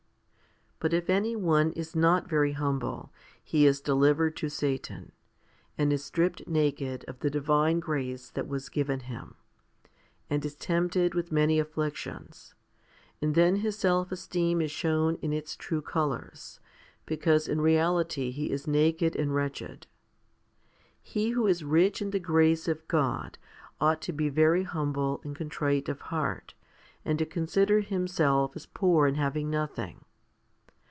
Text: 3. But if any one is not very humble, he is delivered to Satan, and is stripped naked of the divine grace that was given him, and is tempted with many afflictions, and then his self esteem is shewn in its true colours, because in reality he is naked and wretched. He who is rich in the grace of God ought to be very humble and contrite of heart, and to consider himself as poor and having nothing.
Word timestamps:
3. 0.83 0.87
But 0.89 0.95
if 0.95 1.11
any 1.11 1.35
one 1.35 1.71
is 1.73 1.95
not 1.95 2.27
very 2.27 2.53
humble, 2.53 3.13
he 3.43 3.67
is 3.67 3.81
delivered 3.81 4.35
to 4.37 4.49
Satan, 4.49 5.11
and 5.77 5.93
is 5.93 6.03
stripped 6.03 6.47
naked 6.47 7.05
of 7.07 7.19
the 7.19 7.29
divine 7.29 7.79
grace 7.79 8.31
that 8.31 8.47
was 8.47 8.67
given 8.67 9.01
him, 9.01 9.35
and 10.27 10.43
is 10.43 10.55
tempted 10.55 11.13
with 11.13 11.31
many 11.31 11.59
afflictions, 11.59 12.55
and 13.21 13.35
then 13.35 13.57
his 13.57 13.77
self 13.77 14.11
esteem 14.11 14.59
is 14.59 14.71
shewn 14.71 15.17
in 15.17 15.31
its 15.31 15.55
true 15.55 15.83
colours, 15.83 16.59
because 17.05 17.47
in 17.47 17.61
reality 17.61 18.31
he 18.31 18.49
is 18.49 18.65
naked 18.65 19.15
and 19.15 19.35
wretched. 19.35 19.85
He 20.99 21.29
who 21.29 21.45
is 21.45 21.63
rich 21.63 22.01
in 22.01 22.09
the 22.09 22.19
grace 22.19 22.67
of 22.67 22.87
God 22.87 23.37
ought 23.79 24.01
to 24.01 24.11
be 24.13 24.29
very 24.29 24.63
humble 24.63 25.21
and 25.23 25.35
contrite 25.35 25.89
of 25.89 26.01
heart, 26.09 26.55
and 27.05 27.19
to 27.19 27.25
consider 27.27 27.81
himself 27.81 28.55
as 28.55 28.65
poor 28.65 29.05
and 29.05 29.17
having 29.17 29.47
nothing. 29.51 30.05